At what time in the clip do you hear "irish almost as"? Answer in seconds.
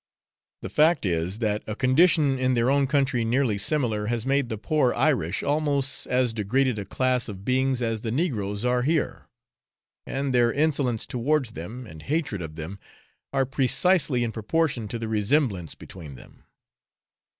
4.95-6.33